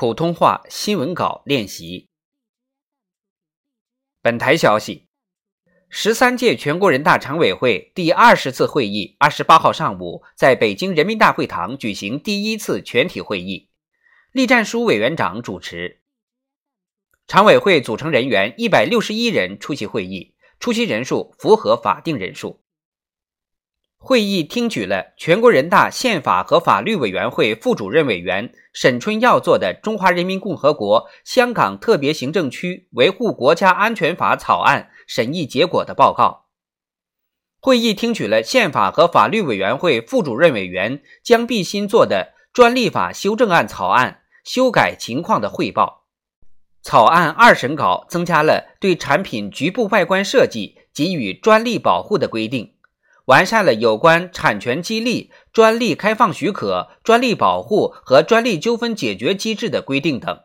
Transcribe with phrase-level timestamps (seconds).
[0.00, 2.08] 普通话新闻稿练习。
[4.22, 5.08] 本台消息：
[5.90, 13.68] 十三届全国人大常委会第二十次会议二十八号上午在北京人民大会堂举行第一次全体会议，
[14.32, 16.00] 栗战书委员长主持。
[17.26, 22.62] 常委会组成人员一百六十一人出席会议，出席人数符合法定人数。
[24.02, 36.46] 会议听取了全国人大宪法和法律委员会副主任委员沈春耀做的《中华人民共和国香港特别行政区维护国家安全法》草案审议结果的报告。
[37.60, 46.06] 会议听取了宪法和法律委员会副主任委员姜必新做的《专利法修正案》草案修改情况的汇报。
[46.82, 52.79] 草案二审稿增加了对产品局部外观设计给予专利保护的规定。
[53.30, 60.40] 完善了有关产权激励、专利开放许可、专利保护和专利纠纷解决机制的规定等。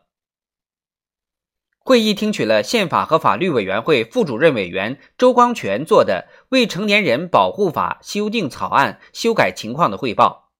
[1.78, 10.52] 会议听取了宪法和法律委员会副主任委员周光全做的《未成年人保护法》修订草案修改情况的汇报。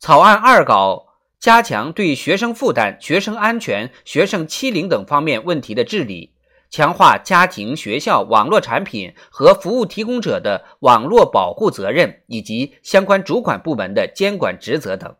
[0.00, 1.06] 草案二稿
[1.38, 6.35] 加强对学生负担、学生安全、学生欺凌等方面问题的治理。
[6.76, 15.16] 强化家庭、学校、网络产品和服务提供者的网络保护责任以及相关主管部门的监管职责等。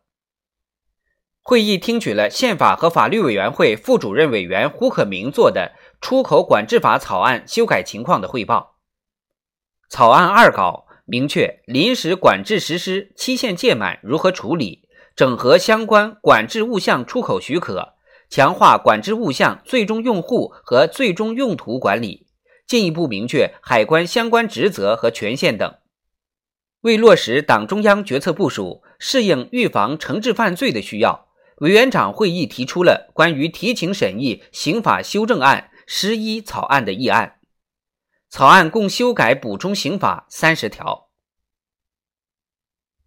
[1.40, 5.72] 会议听取了宪法和法律委员会副主任委员胡可明作的
[6.06, 8.76] 《出口管制法》草案修改情况的汇报。
[9.88, 17.95] 草案二稿明确临时管制实施期限届满如何处理，整合相关管制物项出口许可。
[18.28, 22.26] 强化管制物项最终用户和最终用途管理，
[22.66, 25.74] 进一步明确海关相关职责和权限等。
[26.82, 37.36] 为落实党中央决策部署，适应预防惩治犯罪的需要，委员长会议提出了关于提请审议刑法修正案十一草案的议案。
[38.28, 41.05] 草案共修改补充刑法三十条。